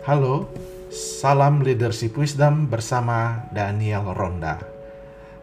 Halo, 0.00 0.48
salam 0.88 1.60
leadership 1.60 2.16
wisdom 2.16 2.72
bersama 2.72 3.44
Daniel 3.52 4.16
Ronda. 4.16 4.56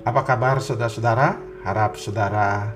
Apa 0.01 0.25
kabar 0.25 0.57
saudara-saudara? 0.57 1.37
Harap 1.61 1.93
saudara 1.93 2.73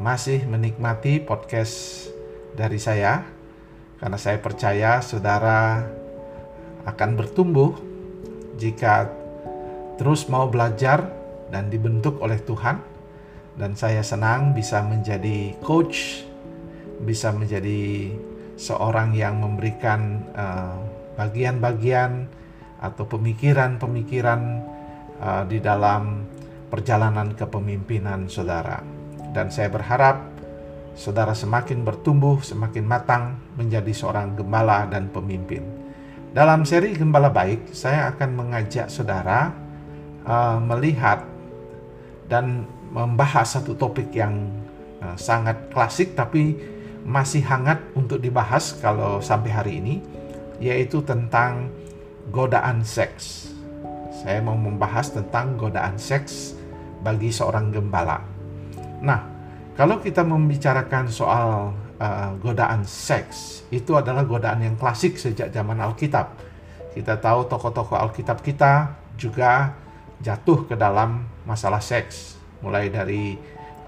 masih 0.00 0.48
menikmati 0.48 1.20
podcast 1.20 2.08
dari 2.56 2.80
saya 2.80 3.28
karena 4.00 4.16
saya 4.16 4.40
percaya 4.40 5.04
saudara 5.04 5.84
akan 6.88 7.10
bertumbuh 7.20 7.76
jika 8.56 9.12
terus 10.00 10.32
mau 10.32 10.48
belajar 10.48 11.12
dan 11.52 11.68
dibentuk 11.68 12.24
oleh 12.24 12.40
Tuhan 12.40 12.80
dan 13.60 13.76
saya 13.76 14.00
senang 14.00 14.56
bisa 14.56 14.80
menjadi 14.80 15.52
coach, 15.60 16.24
bisa 17.04 17.36
menjadi 17.36 18.16
seorang 18.56 19.12
yang 19.12 19.44
memberikan 19.44 20.24
uh, 20.32 20.97
bagian-bagian 21.18 22.30
atau 22.78 23.04
pemikiran-pemikiran 23.10 24.40
uh, 25.18 25.42
di 25.50 25.58
dalam 25.58 26.22
perjalanan 26.70 27.34
kepemimpinan 27.34 28.30
saudara. 28.30 28.78
Dan 29.34 29.50
saya 29.50 29.66
berharap 29.66 30.22
saudara 30.94 31.34
semakin 31.34 31.82
bertumbuh, 31.82 32.38
semakin 32.38 32.86
matang 32.86 33.24
menjadi 33.58 33.90
seorang 33.90 34.38
gembala 34.38 34.86
dan 34.86 35.10
pemimpin. 35.10 35.66
Dalam 36.28 36.62
seri 36.62 36.92
Gembala 36.94 37.32
Baik, 37.32 37.72
saya 37.72 38.14
akan 38.14 38.30
mengajak 38.36 38.86
saudara 38.92 39.50
uh, 40.22 40.60
melihat 40.60 41.24
dan 42.28 42.68
membahas 42.92 43.58
satu 43.58 43.74
topik 43.74 44.12
yang 44.12 44.52
uh, 45.00 45.16
sangat 45.16 45.72
klasik 45.72 46.12
tapi 46.12 46.54
masih 47.08 47.40
hangat 47.48 47.80
untuk 47.96 48.20
dibahas 48.20 48.76
kalau 48.84 49.24
sampai 49.24 49.48
hari 49.48 49.72
ini 49.80 50.04
yaitu 50.58 51.02
tentang 51.02 51.70
godaan 52.30 52.84
seks. 52.84 53.54
Saya 54.10 54.42
mau 54.42 54.58
membahas 54.58 55.14
tentang 55.14 55.54
godaan 55.54 55.96
seks 55.96 56.58
bagi 57.00 57.30
seorang 57.30 57.70
gembala. 57.70 58.18
Nah, 58.98 59.20
kalau 59.78 60.02
kita 60.02 60.26
membicarakan 60.26 61.06
soal 61.06 61.70
uh, 62.02 62.30
godaan 62.42 62.82
seks, 62.82 63.62
itu 63.70 63.94
adalah 63.94 64.26
godaan 64.26 64.66
yang 64.66 64.74
klasik 64.74 65.14
sejak 65.14 65.54
zaman 65.54 65.78
Alkitab. 65.78 66.34
Kita 66.98 67.14
tahu 67.22 67.46
tokoh-tokoh 67.46 67.94
Alkitab 67.94 68.42
kita 68.42 68.98
juga 69.14 69.78
jatuh 70.18 70.66
ke 70.66 70.74
dalam 70.74 71.30
masalah 71.46 71.78
seks, 71.78 72.34
mulai 72.58 72.90
dari 72.90 73.38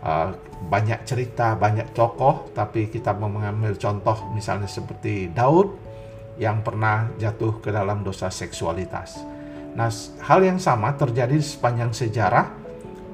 uh, 0.06 0.30
banyak 0.70 1.02
cerita, 1.02 1.58
banyak 1.58 1.90
tokoh, 1.90 2.54
tapi 2.54 2.86
kita 2.86 3.10
mau 3.18 3.26
mengambil 3.26 3.74
contoh 3.74 4.30
misalnya 4.30 4.70
seperti 4.70 5.26
Daud, 5.34 5.89
yang 6.40 6.64
pernah 6.64 7.12
jatuh 7.20 7.60
ke 7.60 7.68
dalam 7.68 8.00
dosa 8.00 8.32
seksualitas. 8.32 9.20
Nah, 9.76 9.92
hal 10.24 10.40
yang 10.40 10.56
sama 10.56 10.96
terjadi 10.96 11.36
sepanjang 11.36 11.92
sejarah, 11.92 12.48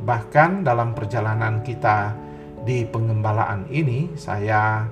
bahkan 0.06 0.62
dalam 0.62 0.94
perjalanan 0.94 1.60
kita 1.66 2.14
di 2.62 2.86
pengembalaan 2.86 3.66
ini, 3.68 4.14
saya 4.14 4.86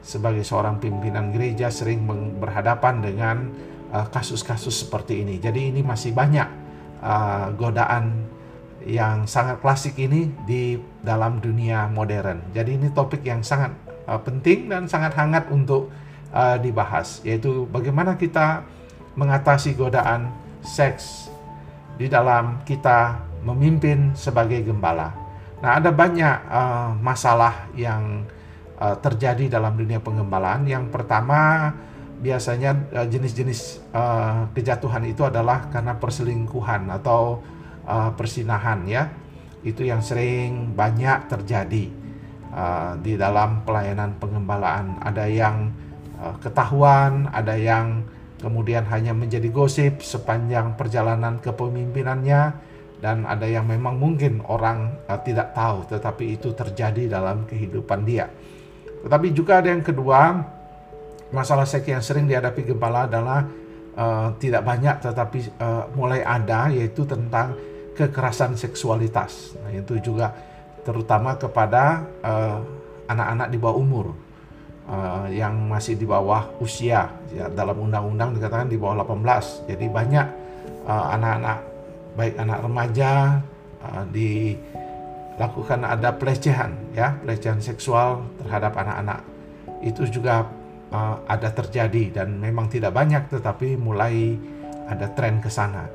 sebagai 0.00 0.46
seorang 0.46 0.80
pimpinan 0.80 1.34
gereja 1.34 1.68
sering 1.68 2.06
berhadapan 2.40 3.04
dengan 3.04 3.36
uh, 3.92 4.06
kasus-kasus 4.08 4.72
uh, 4.72 4.80
seperti 4.86 5.26
ini. 5.26 5.36
Jadi 5.42 5.74
ini 5.74 5.84
masih 5.84 6.14
banyak 6.16 6.48
uh, 7.02 7.52
godaan 7.58 8.24
yang 8.86 9.28
sangat 9.28 9.60
klasik 9.60 10.00
ini 10.00 10.32
di 10.48 10.80
dalam 11.04 11.36
dunia 11.36 11.84
modern. 11.92 12.54
Jadi 12.56 12.80
ini 12.80 12.88
topik 12.96 13.20
yang 13.26 13.44
sangat 13.44 13.76
uh, 14.08 14.16
penting 14.16 14.72
dan 14.72 14.88
sangat 14.88 15.12
hangat 15.20 15.52
untuk 15.52 15.92
uh, 16.34 16.56
dibahas, 16.58 17.22
yaitu 17.26 17.66
bagaimana 17.70 18.16
kita 18.18 18.64
mengatasi 19.18 19.74
godaan 19.74 20.30
seks 20.62 21.28
di 22.00 22.08
dalam 22.08 22.62
kita 22.64 23.20
memimpin 23.44 24.12
sebagai 24.16 24.64
gembala. 24.64 25.12
Nah, 25.60 25.76
ada 25.76 25.92
banyak 25.92 26.36
uh, 26.48 26.96
masalah 26.96 27.68
yang 27.76 28.24
uh, 28.80 28.96
terjadi 28.96 29.60
dalam 29.60 29.76
dunia 29.76 30.00
pengembalaan. 30.00 30.64
Yang 30.64 30.88
pertama, 30.88 31.72
biasanya 32.20 32.76
jenis-jenis 33.08 33.92
uh, 33.92 34.48
kejatuhan 34.56 35.04
itu 35.08 35.24
adalah 35.24 35.68
karena 35.68 35.96
perselingkuhan 36.00 36.88
atau 36.88 37.44
uh, 37.84 38.12
persinahan 38.16 38.88
ya. 38.88 39.12
Itu 39.60 39.84
yang 39.84 40.00
sering 40.00 40.72
banyak 40.72 41.28
terjadi 41.28 41.92
uh, 42.56 42.96
di 42.96 43.20
dalam 43.20 43.60
pelayanan 43.68 44.16
pengembalaan. 44.16 44.96
Ada 45.04 45.28
yang 45.28 45.68
Eh, 46.20 46.36
ketahuan, 46.44 47.32
ada 47.32 47.56
yang 47.56 48.04
kemudian 48.44 48.84
hanya 48.92 49.16
menjadi 49.16 49.48
gosip 49.48 50.04
sepanjang 50.04 50.76
perjalanan 50.76 51.40
kepemimpinannya 51.40 52.40
dan 53.00 53.24
ada 53.24 53.48
yang 53.48 53.64
memang 53.64 53.96
mungkin 53.96 54.44
orang 54.44 55.00
uh, 55.08 55.16
tidak 55.24 55.56
tahu 55.56 55.88
tetapi 55.88 56.36
itu 56.36 56.52
terjadi 56.52 57.16
dalam 57.16 57.48
kehidupan 57.48 58.04
dia. 58.04 58.28
Tetapi 59.00 59.32
juga 59.32 59.64
ada 59.64 59.72
yang 59.72 59.80
kedua, 59.80 60.44
masalah 61.32 61.64
seks 61.64 61.88
yang 61.88 62.04
sering 62.04 62.28
dihadapi 62.28 62.68
gembala 62.68 63.08
adalah 63.08 63.48
uh, 63.96 64.36
tidak 64.36 64.60
banyak 64.60 65.00
tetapi 65.00 65.56
uh, 65.56 65.88
mulai 65.96 66.20
ada 66.20 66.68
yaitu 66.68 67.08
tentang 67.08 67.56
kekerasan 67.96 68.60
seksualitas. 68.60 69.56
Nah, 69.56 69.72
itu 69.72 69.96
juga 70.04 70.36
terutama 70.84 71.36
kepada 71.36 72.04
anak-anak 73.08 73.48
uh, 73.48 73.52
di 73.52 73.56
bawah 73.60 73.76
umur 73.80 74.29
uh, 74.88 75.26
yang 75.28 75.68
masih 75.68 75.98
di 75.98 76.06
bawah 76.08 76.48
usia. 76.62 77.10
Ya 77.34 77.50
dalam 77.50 77.76
undang-undang 77.76 78.32
dikatakan 78.36 78.70
di 78.70 78.80
bawah 78.80 79.04
18 79.04 79.68
jadi 79.70 79.86
banyak 79.90 80.26
eh, 80.88 81.06
anak-anak 81.16 81.58
uh, 81.60 81.68
baik 82.18 82.34
anak 82.42 82.58
remaja 82.66 83.38
uh, 83.86 84.04
dilakukan 84.10 85.86
ada 85.86 86.10
pelecehan 86.10 86.74
ya 86.92 87.14
pelecehan 87.20 87.60
seksual 87.62 88.24
terhadap 88.42 88.74
anak-anak. 88.76 89.20
Itu 89.80 90.04
juga 90.10 90.44
uh, 90.90 91.16
ada 91.26 91.48
terjadi 91.54 92.22
dan 92.22 92.38
memang 92.38 92.66
tidak 92.68 92.92
banyak 92.94 93.30
tetapi 93.30 93.78
mulai 93.78 94.34
ada 94.90 95.06
tren 95.14 95.38
ke 95.38 95.48
sana. 95.48 95.86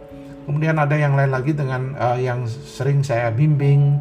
Kemudian 0.45 0.77
ada 0.77 0.93
yang 0.93 1.17
lain 1.17 1.33
lagi 1.33 1.51
dengan 1.57 1.97
uh, 1.97 2.17
yang 2.21 2.45
sering 2.47 3.01
saya 3.01 3.33
bimbing 3.33 3.97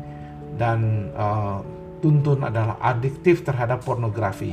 dan 0.60 1.10
uh, 1.16 1.64
tuntun 2.04 2.44
adalah 2.44 2.76
adiktif 2.84 3.40
terhadap 3.48 3.80
pornografi. 3.80 4.52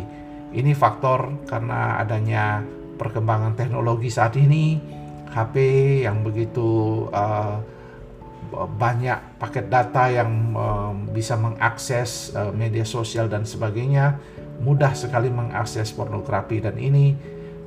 Ini 0.56 0.72
faktor 0.72 1.44
karena 1.44 2.00
adanya 2.00 2.64
perkembangan 2.96 3.60
teknologi 3.60 4.08
saat 4.08 4.40
ini, 4.40 4.80
HP 5.28 5.56
yang 6.08 6.24
begitu 6.24 7.04
uh, 7.12 7.60
banyak 8.56 9.40
paket 9.40 9.68
data 9.68 10.08
yang 10.08 10.56
uh, 10.56 10.96
bisa 11.12 11.36
mengakses 11.36 12.32
uh, 12.36 12.56
media 12.56 12.88
sosial 12.88 13.28
dan 13.28 13.44
sebagainya, 13.44 14.16
mudah 14.64 14.96
sekali 14.96 15.28
mengakses 15.28 15.92
pornografi. 15.92 16.64
Dan 16.64 16.80
ini 16.80 17.12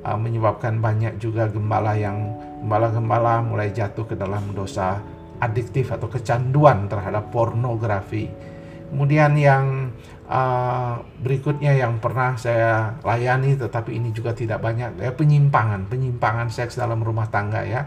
uh, 0.04 0.16
menyebabkan 0.16 0.80
banyak 0.80 1.20
juga 1.20 1.48
gembala 1.52 1.92
yang 1.92 2.40
gembala-gembala 2.64 3.44
mulai 3.44 3.68
jatuh 3.68 4.08
ke 4.08 4.16
dalam 4.16 4.56
dosa 4.56 4.96
adiktif 5.44 5.92
atau 5.92 6.08
kecanduan 6.08 6.88
terhadap 6.88 7.28
pornografi. 7.28 8.53
Kemudian 8.94 9.34
yang 9.34 9.90
uh, 10.30 11.02
berikutnya 11.18 11.74
yang 11.74 11.98
pernah 11.98 12.38
saya 12.38 12.94
layani 13.02 13.58
tetapi 13.58 13.90
ini 13.98 14.14
juga 14.14 14.30
tidak 14.30 14.62
banyak 14.62 15.02
ya 15.02 15.10
penyimpangan 15.10 15.90
penyimpangan 15.90 16.46
seks 16.46 16.78
dalam 16.78 17.02
rumah 17.02 17.26
tangga 17.26 17.66
ya. 17.66 17.82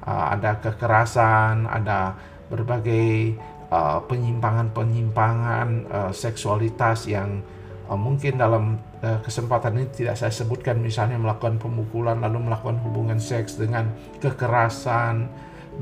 Uh, 0.00 0.32
ada 0.32 0.56
kekerasan 0.56 1.68
ada 1.68 2.16
berbagai 2.48 3.36
uh, 3.68 4.00
penyimpangan-penyimpangan 4.08 5.68
uh, 5.92 6.12
seksualitas 6.16 7.04
yang 7.04 7.44
uh, 7.92 7.98
mungkin 8.00 8.40
dalam 8.40 8.80
uh, 9.04 9.20
kesempatan 9.20 9.76
ini 9.76 9.92
tidak 9.92 10.16
saya 10.16 10.32
sebutkan 10.32 10.80
misalnya 10.80 11.20
melakukan 11.20 11.60
pemukulan 11.60 12.16
lalu 12.16 12.48
melakukan 12.48 12.80
hubungan 12.80 13.20
seks 13.20 13.60
dengan 13.60 13.92
kekerasan 14.24 15.28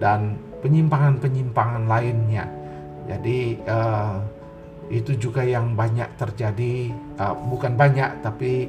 dan 0.02 0.34
penyimpangan-penyimpangan 0.66 1.86
lainnya. 1.86 2.50
Jadi 3.04 3.60
uh, 3.68 4.18
itu 4.92 5.16
juga 5.16 5.40
yang 5.44 5.72
banyak 5.72 6.16
terjadi 6.20 6.92
uh, 7.16 7.34
bukan 7.36 7.72
banyak 7.76 8.20
tapi 8.20 8.68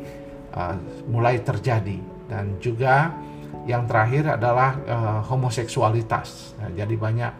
uh, 0.55 0.75
mulai 1.11 1.43
terjadi. 1.43 1.99
Dan 2.25 2.57
juga 2.57 3.11
yang 3.67 3.85
terakhir 3.89 4.39
adalah 4.39 4.77
uh, 4.85 5.19
homoseksualitas. 5.27 6.57
Nah, 6.61 6.69
jadi 6.73 6.95
banyak 6.95 7.33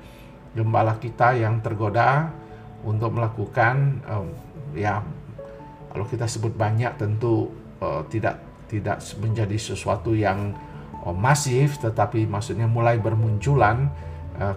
gembala 0.56 0.98
kita 1.00 1.36
yang 1.36 1.60
tergoda 1.60 2.32
untuk 2.84 3.16
melakukan 3.16 4.02
uh, 4.08 4.28
ya 4.76 5.02
kalau 5.92 6.06
kita 6.08 6.28
sebut 6.28 6.52
banyak 6.54 6.92
tentu 7.00 7.50
uh, 7.80 8.04
tidak 8.12 8.40
tidak 8.68 9.00
menjadi 9.22 9.56
sesuatu 9.62 10.18
yang 10.18 10.58
masif 11.06 11.78
tetapi 11.78 12.26
maksudnya 12.26 12.66
mulai 12.66 12.98
bermunculan 12.98 13.94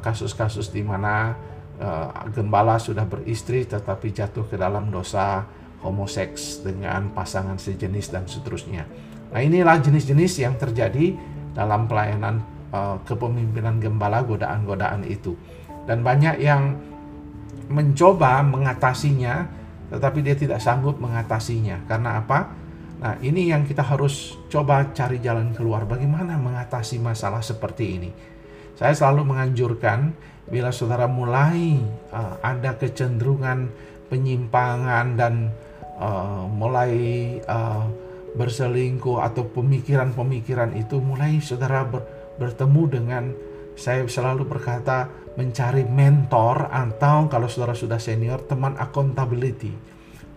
kasus-kasus 0.00 0.72
uh, 0.72 0.72
di 0.72 0.80
mana 0.80 1.36
uh, 1.78 2.10
gembala 2.30 2.76
sudah 2.76 3.06
beristri 3.06 3.64
tetapi 3.64 4.12
jatuh 4.12 4.46
ke 4.46 4.54
dalam 4.58 4.90
dosa 4.92 5.46
homoseks 5.82 6.66
dengan 6.66 7.14
pasangan 7.14 7.56
sejenis 7.56 8.10
dan 8.10 8.26
seterusnya. 8.26 8.84
Nah 9.30 9.40
inilah 9.40 9.78
jenis-jenis 9.78 10.42
yang 10.42 10.58
terjadi 10.58 11.14
dalam 11.54 11.86
pelayanan 11.86 12.42
uh, 12.74 12.98
kepemimpinan 13.06 13.78
gembala 13.78 14.22
godaan-godaan 14.26 15.06
itu. 15.06 15.38
Dan 15.88 16.04
banyak 16.04 16.42
yang 16.42 16.76
mencoba 17.68 18.44
mengatasinya 18.44 19.48
tetapi 19.88 20.20
dia 20.20 20.36
tidak 20.36 20.60
sanggup 20.60 21.00
mengatasinya. 21.00 21.88
Karena 21.88 22.20
apa? 22.20 22.52
Nah, 22.98 23.14
ini 23.22 23.48
yang 23.48 23.62
kita 23.62 23.80
harus 23.80 24.36
coba 24.50 24.90
cari 24.90 25.22
jalan 25.22 25.54
keluar. 25.54 25.86
Bagaimana 25.86 26.34
mengatasi 26.34 26.98
masalah 26.98 27.40
seperti 27.40 27.84
ini? 27.96 28.10
Saya 28.78 28.94
selalu 28.94 29.34
menganjurkan 29.34 30.14
bila 30.46 30.70
saudara 30.70 31.10
mulai 31.10 31.82
uh, 32.14 32.38
ada 32.38 32.78
kecenderungan 32.78 33.66
penyimpangan 34.06 35.18
dan 35.18 35.50
uh, 35.98 36.46
mulai 36.46 36.94
uh, 37.42 37.90
berselingkuh 38.38 39.18
atau 39.18 39.50
pemikiran-pemikiran 39.50 40.78
itu 40.78 41.02
mulai 41.02 41.42
saudara 41.42 41.82
ber, 41.82 42.06
bertemu 42.38 42.82
dengan 42.86 43.24
saya 43.74 44.06
selalu 44.06 44.46
berkata 44.46 45.10
mencari 45.34 45.82
mentor 45.82 46.70
atau 46.70 47.26
kalau 47.26 47.50
saudara 47.50 47.74
sudah 47.74 47.98
senior 47.98 48.46
teman 48.46 48.78
accountability 48.78 49.74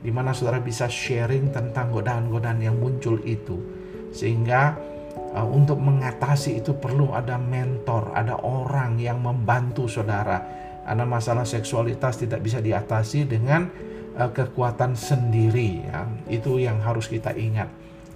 di 0.01 0.09
mana 0.09 0.33
saudara 0.33 0.57
bisa 0.57 0.89
sharing 0.89 1.53
tentang 1.53 1.93
godaan-godaan 1.93 2.57
yang 2.57 2.73
muncul 2.81 3.21
itu. 3.21 3.61
Sehingga 4.09 4.75
uh, 5.15 5.47
untuk 5.47 5.77
mengatasi 5.79 6.63
itu 6.63 6.75
perlu 6.75 7.11
ada 7.15 7.35
mentor 7.39 8.11
ada 8.15 8.39
orang 8.41 8.97
yang 8.97 9.19
membantu 9.21 9.87
saudara. 9.87 10.39
Karena 10.81 11.05
masalah 11.07 11.47
seksualitas 11.47 12.19
tidak 12.19 12.41
bisa 12.43 12.59
diatasi 12.59 13.29
dengan 13.29 13.69
uh, 14.17 14.29
kekuatan 14.33 14.97
sendiri 14.97 15.87
ya. 15.87 16.03
Itu 16.27 16.57
yang 16.59 16.81
harus 16.83 17.07
kita 17.07 17.31
ingat. 17.37 17.69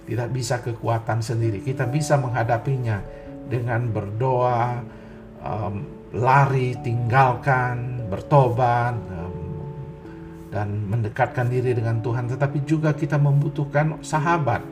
Tidak 0.06 0.28
bisa 0.30 0.62
kekuatan 0.62 1.18
sendiri. 1.24 1.62
Kita 1.62 1.88
bisa 1.88 2.14
menghadapinya 2.20 3.02
dengan 3.46 3.90
berdoa 3.90 4.82
um, 5.42 5.74
lari 6.14 6.78
tinggalkan 6.82 8.06
bertobat 8.06 8.94
dan 10.56 10.88
mendekatkan 10.88 11.52
diri 11.52 11.76
dengan 11.76 12.00
Tuhan, 12.00 12.32
tetapi 12.32 12.64
juga 12.64 12.96
kita 12.96 13.20
membutuhkan 13.20 14.00
sahabat, 14.00 14.64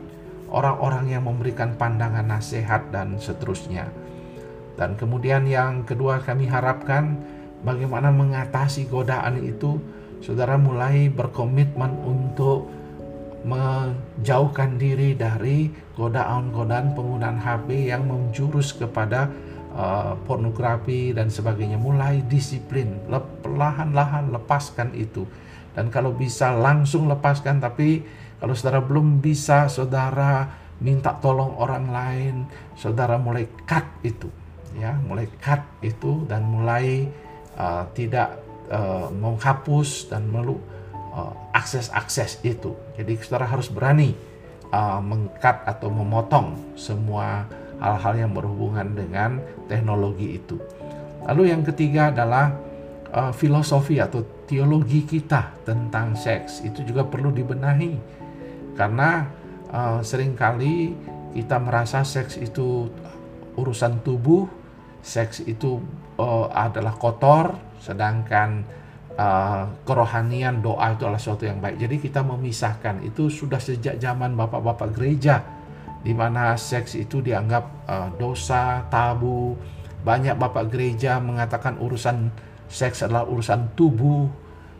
orang-orang 0.55 1.11
yang 1.11 1.27
memberikan 1.27 1.75
pandangan 1.75 2.23
nasihat 2.23 2.87
dan 2.95 3.19
seterusnya. 3.19 3.91
Dan 4.79 4.95
kemudian 4.95 5.43
yang 5.43 5.83
kedua 5.83 6.23
kami 6.23 6.47
harapkan 6.47 7.19
bagaimana 7.67 8.11
mengatasi 8.15 8.87
godaan 8.87 9.43
itu, 9.43 9.79
saudara 10.23 10.55
mulai 10.55 11.11
berkomitmen 11.11 11.91
untuk 12.07 12.71
menjauhkan 13.45 14.79
diri 14.81 15.13
dari 15.13 15.69
godaan-godaan 15.93 16.97
penggunaan 16.97 17.37
HP 17.37 17.93
yang 17.93 18.09
menjurus 18.09 18.73
kepada 18.73 19.29
uh, 19.77 20.17
pornografi 20.25 21.13
dan 21.13 21.29
sebagainya. 21.29 21.77
Mulai 21.77 22.25
disiplin, 22.25 23.05
perlahan-lahan 23.45 24.33
lepaskan 24.33 24.97
itu 24.97 25.29
dan 25.75 25.91
kalau 25.91 26.15
bisa 26.15 26.55
langsung 26.55 27.11
lepaskan 27.11 27.59
tapi 27.59 28.01
kalau 28.39 28.55
saudara 28.55 28.79
belum 28.81 29.19
bisa 29.19 29.67
saudara 29.67 30.47
minta 30.79 31.15
tolong 31.19 31.55
orang 31.59 31.91
lain 31.91 32.35
saudara 32.75 33.15
mulai 33.15 33.47
cut 33.67 33.85
itu 34.03 34.27
ya 34.75 34.95
mulai 35.03 35.27
cut 35.39 35.63
itu 35.83 36.27
dan 36.27 36.43
mulai 36.47 37.07
uh, 37.55 37.87
tidak 37.95 38.39
uh, 38.69 39.07
menghapus 39.11 40.11
dan 40.11 40.27
melu 40.29 40.59
uh, 41.15 41.33
akses-akses 41.55 42.43
itu. 42.43 42.75
Jadi 42.99 43.15
saudara 43.23 43.47
harus 43.47 43.71
berani 43.71 44.13
uh, 44.69 44.99
mengkat 44.99 45.63
atau 45.65 45.87
memotong 45.89 46.75
semua 46.75 47.47
hal-hal 47.79 48.27
yang 48.27 48.31
berhubungan 48.31 48.87
dengan 48.95 49.39
teknologi 49.67 50.39
itu. 50.39 50.59
Lalu 51.25 51.51
yang 51.51 51.63
ketiga 51.65 52.13
adalah 52.13 52.53
uh, 53.11 53.31
filosofi 53.33 53.99
atau 53.99 54.23
teologi 54.45 55.05
kita 55.05 55.65
tentang 55.65 56.13
seks 56.13 56.61
itu 56.61 56.85
juga 56.85 57.05
perlu 57.05 57.33
dibenahi 57.33 57.97
karena 58.75 59.25
uh, 59.71 59.99
sering 60.03 60.35
kali 60.35 60.93
kita 61.35 61.59
merasa 61.59 62.03
seks 62.07 62.39
itu 62.39 62.87
urusan 63.55 64.03
tubuh, 64.03 64.47
seks 65.03 65.43
itu 65.43 65.79
uh, 66.19 66.47
adalah 66.51 66.95
kotor, 66.95 67.55
sedangkan 67.79 68.63
uh, 69.15 69.67
kerohanian 69.83 70.59
doa 70.59 70.95
itu 70.95 71.07
adalah 71.07 71.19
sesuatu 71.19 71.47
yang 71.47 71.59
baik. 71.63 71.79
Jadi 71.79 71.95
kita 72.03 72.23
memisahkan 72.23 73.03
itu 73.03 73.31
sudah 73.31 73.59
sejak 73.59 73.99
zaman 73.99 74.35
bapak-bapak 74.35 74.91
gereja 74.95 75.43
di 76.05 76.13
mana 76.13 76.53
seks 76.55 76.95
itu 76.95 77.23
dianggap 77.23 77.63
uh, 77.87 78.09
dosa, 78.15 78.85
tabu. 78.91 79.55
Banyak 80.05 80.37
bapak 80.37 80.69
gereja 80.69 81.17
mengatakan 81.17 81.81
urusan 81.81 82.29
seks 82.67 83.05
adalah 83.05 83.25
urusan 83.29 83.73
tubuh, 83.77 84.27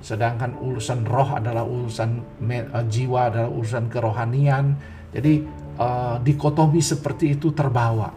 sedangkan 0.01 0.57
urusan 0.61 1.05
roh 1.05 1.37
adalah 1.37 1.65
urusan 1.65 2.41
uh, 2.73 2.85
jiwa 2.85 3.33
adalah 3.33 3.49
urusan 3.49 3.89
kerohanian. 3.89 4.77
Jadi 5.15 5.47
uh, 5.79 6.19
dikotomi 6.19 6.83
seperti 6.83 7.39
itu 7.39 7.55
terbawa. 7.55 8.11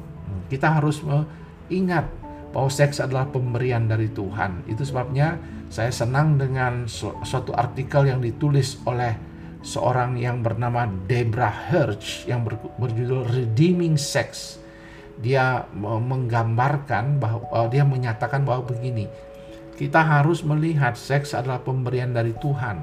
Kita 0.49 0.81
harus 0.81 1.05
ingat 1.69 2.09
bahwa 2.53 2.73
seks 2.73 3.05
adalah 3.05 3.29
pemberian 3.29 3.85
dari 3.85 4.09
Tuhan. 4.09 4.65
Itu 4.65 4.82
sebabnya 4.82 5.37
saya 5.69 5.93
senang 5.93 6.41
dengan 6.41 6.88
su 6.88 7.12
suatu 7.20 7.53
artikel 7.53 8.09
yang 8.09 8.25
ditulis 8.25 8.81
oleh 8.88 9.12
seorang 9.61 10.17
yang 10.17 10.41
bernama 10.41 10.88
Debra 10.88 11.50
Hirsch 11.50 12.25
yang 12.25 12.47
ber 12.47 12.56
berjudul 12.81 13.29
Redeeming 13.29 14.00
Sex. 14.00 14.56
Dia 15.19 15.67
menggambarkan 15.75 17.19
bahwa 17.19 17.43
uh, 17.50 17.69
dia 17.69 17.82
menyatakan 17.82 18.47
bahwa 18.47 18.70
begini, 18.70 19.11
kita 19.79 20.03
harus 20.03 20.43
melihat 20.43 20.99
seks 20.99 21.39
adalah 21.39 21.63
pemberian 21.63 22.11
dari 22.11 22.35
Tuhan 22.35 22.83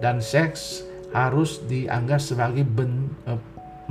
dan 0.00 0.24
seks 0.24 0.88
harus 1.12 1.60
dianggap 1.68 2.20
sebagai 2.20 2.64
ben, 2.64 3.12
uh, 3.28 3.36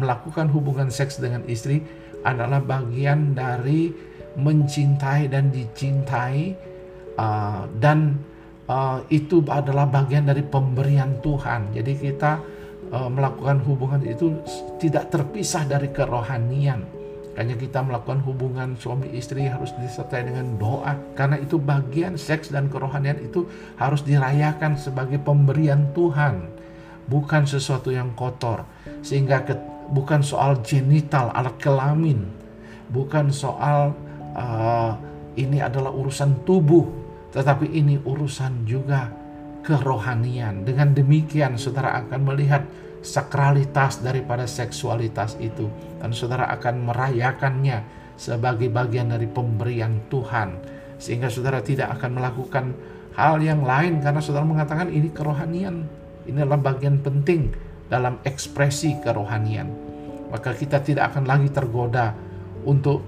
melakukan 0.01 0.49
hubungan 0.49 0.89
seks 0.89 1.21
dengan 1.21 1.45
istri 1.45 1.85
adalah 2.25 2.61
bagian 2.61 3.37
dari 3.37 3.93
mencintai 4.37 5.29
dan 5.29 5.49
dicintai 5.49 6.53
uh, 7.17 7.65
dan 7.77 8.17
uh, 8.69 9.01
itu 9.09 9.41
adalah 9.49 9.89
bagian 9.89 10.29
dari 10.29 10.45
pemberian 10.45 11.17
Tuhan. 11.21 11.73
Jadi 11.73 11.93
kita 11.97 12.41
uh, 12.93 13.09
melakukan 13.09 13.61
hubungan 13.65 14.01
itu 14.05 14.37
tidak 14.77 15.09
terpisah 15.09 15.65
dari 15.65 15.89
kerohanian. 15.89 16.96
Hanya 17.37 17.53
kita 17.53 17.85
melakukan 17.85 18.25
hubungan 18.25 18.73
suami 18.81 19.13
istri 19.13 19.45
harus 19.45 19.69
disertai 19.77 20.25
dengan 20.25 20.57
doa. 20.57 20.97
Karena 21.13 21.37
itu 21.37 21.61
bagian 21.61 22.17
seks 22.17 22.49
dan 22.49 22.65
kerohanian 22.65 23.21
itu 23.21 23.45
harus 23.77 24.01
dirayakan 24.01 24.73
sebagai 24.73 25.21
pemberian 25.21 25.93
Tuhan. 25.93 26.49
Bukan 27.05 27.45
sesuatu 27.45 27.93
yang 27.93 28.17
kotor. 28.17 28.65
Sehingga 29.05 29.45
ke, 29.45 29.53
bukan 29.93 30.25
soal 30.25 30.65
genital, 30.65 31.29
alat 31.37 31.53
kelamin. 31.61 32.25
Bukan 32.89 33.29
soal 33.29 33.93
uh, 34.33 34.97
ini 35.37 35.61
adalah 35.61 35.93
urusan 35.93 36.41
tubuh. 36.41 36.89
Tetapi 37.37 37.69
ini 37.69 38.01
urusan 38.01 38.65
juga 38.65 39.13
kerohanian. 39.61 40.65
Dengan 40.65 40.97
demikian 40.97 41.53
saudara 41.53 42.01
akan 42.01 42.33
melihat 42.33 42.65
sakralitas 43.07 44.03
daripada 44.03 44.43
seksualitas 44.43 45.39
itu. 45.39 45.71
Dan 46.03 46.11
saudara 46.11 46.51
akan 46.51 46.91
merayakannya 46.91 47.87
sebagai 48.19 48.67
bagian 48.67 49.15
dari 49.15 49.25
pemberian 49.25 50.11
Tuhan. 50.11 50.59
Sehingga 50.99 51.31
saudara 51.31 51.63
tidak 51.63 51.95
akan 51.95 52.19
melakukan 52.19 52.65
hal 53.15 53.39
yang 53.39 53.63
lain 53.63 54.03
karena 54.03 54.19
saudara 54.19 54.43
mengatakan 54.43 54.91
ini 54.91 55.07
kerohanian. 55.09 55.87
Ini 56.27 56.43
adalah 56.43 56.75
bagian 56.75 56.99
penting 56.99 57.55
dalam 57.87 58.19
ekspresi 58.27 58.99
kerohanian. 58.99 59.71
Maka 60.27 60.51
kita 60.51 60.83
tidak 60.83 61.15
akan 61.15 61.23
lagi 61.23 61.47
tergoda 61.47 62.11
untuk 62.67 62.99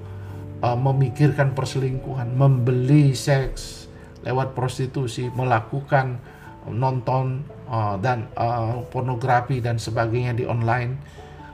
uh, 0.64 0.78
memikirkan 0.80 1.52
perselingkuhan 1.52 2.32
membeli 2.32 3.12
seks 3.12 3.92
lewat 4.24 4.56
prostitusi 4.56 5.28
melakukan 5.32 6.20
nonton 6.68 7.44
uh, 7.70 7.96
dan 8.02 8.28
uh, 8.34 8.84
pornografi 8.90 9.62
dan 9.62 9.78
sebagainya 9.78 10.34
di 10.36 10.44
online. 10.50 10.98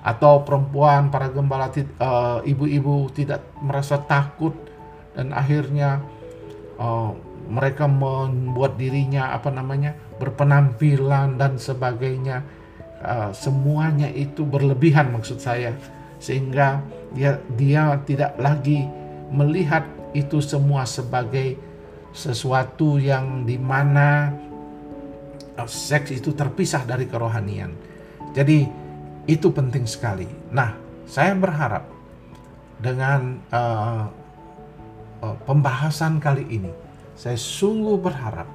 Atau 0.06 0.46
perempuan 0.46 1.10
para 1.10 1.34
gembala 1.34 1.70
uh, 1.74 2.40
ibu-ibu 2.46 3.10
tidak 3.10 3.42
merasa 3.58 3.98
takut 3.98 4.54
dan 5.18 5.34
akhirnya 5.34 6.02
uh, 6.78 7.10
mereka 7.46 7.86
membuat 7.86 8.78
dirinya 8.78 9.34
apa 9.34 9.50
namanya 9.50 9.94
berpenampilan 10.18 11.38
dan 11.38 11.58
sebagainya. 11.58 12.46
Uh, 13.06 13.30
semuanya 13.34 14.10
itu 14.10 14.46
berlebihan 14.46 15.10
maksud 15.14 15.42
saya. 15.42 15.74
Sehingga 16.22 16.86
dia 17.14 17.42
dia 17.54 17.98
tidak 18.06 18.38
lagi 18.38 18.86
melihat 19.34 19.86
itu 20.16 20.40
semua 20.40 20.88
sebagai 20.88 21.60
sesuatu 22.16 22.96
yang 22.96 23.44
di 23.44 23.60
mana 23.60 24.32
seks 25.64 26.12
itu 26.12 26.36
terpisah 26.36 26.84
dari 26.84 27.08
kerohanian. 27.08 27.72
Jadi 28.36 28.68
itu 29.26 29.48
penting 29.50 29.88
sekali. 29.88 30.28
Nah, 30.52 30.76
saya 31.08 31.32
berharap 31.34 31.88
dengan 32.84 33.40
uh, 33.50 34.06
uh, 35.24 35.38
pembahasan 35.48 36.20
kali 36.20 36.44
ini. 36.52 36.72
Saya 37.16 37.40
sungguh 37.40 37.96
berharap 37.96 38.46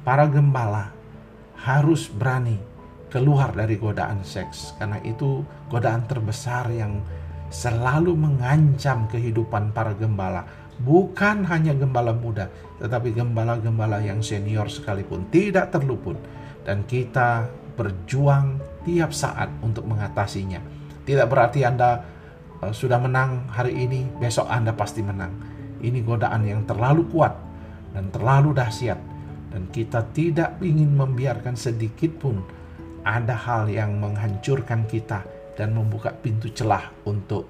para 0.00 0.24
gembala 0.24 0.88
harus 1.60 2.08
berani 2.08 2.56
keluar 3.12 3.52
dari 3.52 3.76
godaan 3.76 4.24
seks 4.24 4.76
karena 4.80 4.98
itu 5.04 5.44
godaan 5.68 6.04
terbesar 6.08 6.68
yang 6.72 7.00
selalu 7.52 8.12
mengancam 8.18 9.06
kehidupan 9.06 9.70
para 9.70 9.94
gembala 9.94 10.44
bukan 10.84 11.46
hanya 11.48 11.72
gembala 11.72 12.12
muda 12.12 12.52
tetapi 12.76 13.16
gembala-gembala 13.16 14.04
yang 14.04 14.20
senior 14.20 14.68
sekalipun 14.68 15.28
tidak 15.32 15.72
terluput. 15.72 16.16
Dan 16.66 16.84
kita 16.84 17.46
berjuang 17.78 18.58
tiap 18.82 19.14
saat 19.14 19.48
untuk 19.62 19.86
mengatasinya. 19.86 20.60
Tidak 21.06 21.26
berarti 21.30 21.62
Anda 21.62 22.02
uh, 22.60 22.74
sudah 22.74 22.98
menang 22.98 23.46
hari 23.48 23.86
ini 23.86 24.10
besok 24.18 24.50
Anda 24.50 24.74
pasti 24.74 25.00
menang. 25.00 25.32
Ini 25.78 26.02
godaan 26.02 26.42
yang 26.42 26.66
terlalu 26.66 27.06
kuat 27.08 27.32
dan 27.94 28.10
terlalu 28.10 28.56
dahsyat. 28.56 28.98
Dan 29.54 29.70
kita 29.70 30.10
tidak 30.12 30.58
ingin 30.60 30.92
membiarkan 30.92 31.54
sedikit 31.56 32.12
pun 32.18 32.42
ada 33.06 33.38
hal 33.38 33.70
yang 33.70 33.96
menghancurkan 34.02 34.84
kita 34.90 35.22
dan 35.54 35.72
membuka 35.72 36.12
pintu 36.12 36.50
celah 36.50 36.92
untuk 37.06 37.48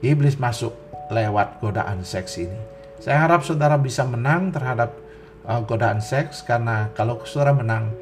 iblis 0.00 0.40
masuk 0.40 0.83
lewat 1.12 1.60
godaan 1.60 2.04
seks 2.04 2.40
ini. 2.40 2.58
Saya 3.00 3.24
harap 3.24 3.44
saudara 3.44 3.76
bisa 3.76 4.06
menang 4.08 4.48
terhadap 4.54 4.96
uh, 5.44 5.60
godaan 5.64 6.00
seks 6.00 6.40
karena 6.44 6.88
kalau 6.96 7.20
saudara 7.28 7.52
menang 7.52 7.92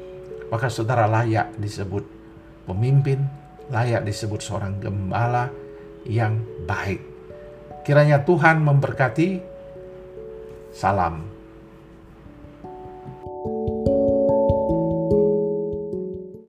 maka 0.47 0.69
saudara 0.69 1.09
layak 1.09 1.49
disebut 1.57 2.05
pemimpin, 2.69 3.25
layak 3.73 4.05
disebut 4.05 4.39
seorang 4.39 4.77
gembala 4.77 5.49
yang 6.05 6.39
baik. 6.69 7.01
Kiranya 7.83 8.23
Tuhan 8.23 8.63
memberkati. 8.63 9.51
Salam 10.73 11.42